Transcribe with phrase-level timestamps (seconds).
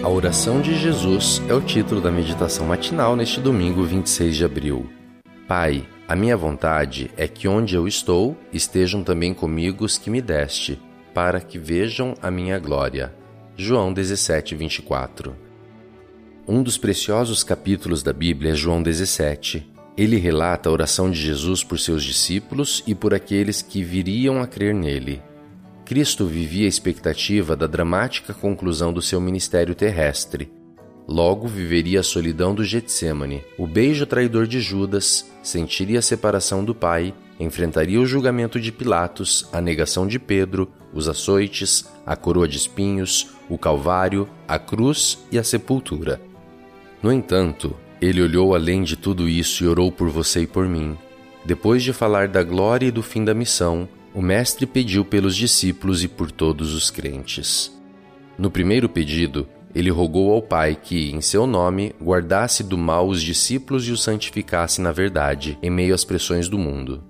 [0.00, 4.88] A oração de Jesus é o título da meditação matinal neste domingo 26 de abril.
[5.48, 10.22] Pai, a minha vontade é que onde eu estou estejam também comigo os que me
[10.22, 10.80] deste,
[11.12, 13.12] para que vejam a minha glória.
[13.56, 15.34] João 17, 24.
[16.46, 19.68] Um dos preciosos capítulos da Bíblia é João 17.
[19.96, 24.46] Ele relata a oração de Jesus por seus discípulos e por aqueles que viriam a
[24.46, 25.20] crer nele.
[25.88, 30.52] Cristo vivia a expectativa da dramática conclusão do seu ministério terrestre.
[31.08, 36.74] Logo viveria a solidão do Getsemane, o beijo traidor de Judas, sentiria a separação do
[36.74, 42.58] Pai, enfrentaria o julgamento de Pilatos, a negação de Pedro, os açoites, a coroa de
[42.58, 46.20] espinhos, o Calvário, a cruz e a sepultura.
[47.02, 50.98] No entanto, ele olhou além de tudo isso e orou por você e por mim.
[51.46, 56.02] Depois de falar da glória e do fim da missão, o Mestre pediu pelos discípulos
[56.02, 57.72] e por todos os crentes.
[58.36, 63.22] No primeiro pedido, ele rogou ao Pai que, em seu nome, guardasse do mal os
[63.22, 67.04] discípulos e os santificasse na verdade, em meio às pressões do mundo.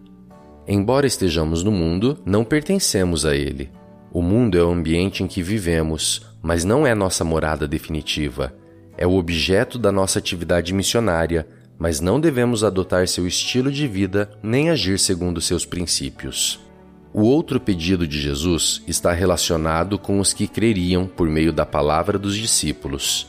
[0.67, 3.71] Embora estejamos no mundo, não pertencemos a ele.
[4.13, 8.53] O mundo é o ambiente em que vivemos, mas não é nossa morada definitiva.
[8.99, 14.31] É o objeto da nossa atividade missionária, mas não devemos adotar seu estilo de vida
[14.43, 16.68] nem agir segundo seus princípios.
[17.13, 22.19] O outro pedido de Jesus está relacionado com os que creriam por meio da palavra
[22.19, 23.27] dos discípulos.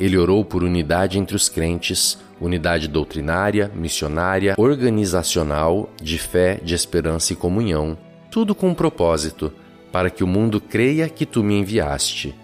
[0.00, 7.34] Ele orou por unidade entre os crentes, unidade doutrinária, missionária, organizacional, de fé, de esperança
[7.34, 7.98] e comunhão,
[8.30, 9.52] tudo com um propósito,
[9.92, 12.34] para que o mundo creia que tu me enviaste.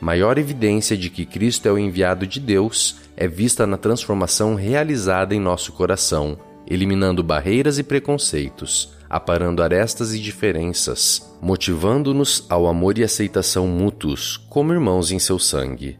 [0.00, 5.34] Maior evidência de que Cristo é o enviado de Deus é vista na transformação realizada
[5.34, 13.04] em nosso coração, eliminando barreiras e preconceitos aparando arestas e diferenças, motivando-nos ao amor e
[13.04, 15.98] aceitação mútuos, como irmãos em seu sangue.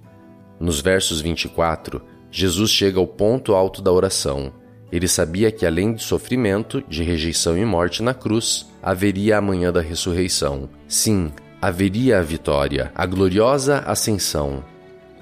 [0.60, 4.52] Nos versos 24, Jesus chega ao ponto alto da oração.
[4.92, 9.72] Ele sabia que além de sofrimento, de rejeição e morte na cruz, haveria a manhã
[9.72, 10.68] da ressurreição.
[10.86, 14.62] Sim, haveria a vitória, a gloriosa ascensão.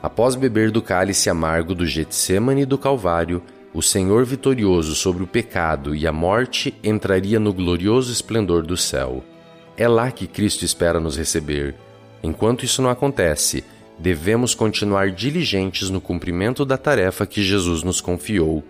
[0.02, 3.42] Após beber do cálice amargo do Getsemane e do Calvário,
[3.74, 9.24] o Senhor vitorioso sobre o pecado e a morte entraria no glorioso esplendor do céu.
[9.76, 11.74] É lá que Cristo espera nos receber.
[12.22, 13.64] Enquanto isso não acontece,
[13.98, 18.62] devemos continuar diligentes no cumprimento da tarefa que Jesus nos confiou,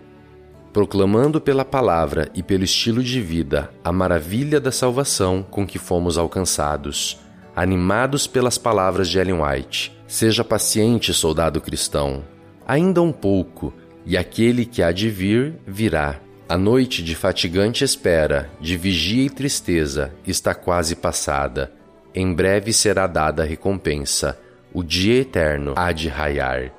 [0.73, 6.17] proclamando pela palavra e pelo estilo de vida a maravilha da salvação com que fomos
[6.17, 7.19] alcançados.
[7.55, 12.23] Animados pelas palavras de Ellen White: Seja paciente, soldado cristão.
[12.67, 13.71] Ainda um pouco
[14.05, 16.19] e aquele que há de vir, virá.
[16.47, 21.71] A noite de fatigante espera, de vigia e tristeza, está quase passada.
[22.13, 24.39] Em breve será dada a recompensa.
[24.71, 26.71] O dia eterno há de raiar.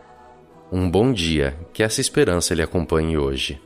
[0.70, 3.60] Um bom dia, que essa esperança lhe acompanhe hoje.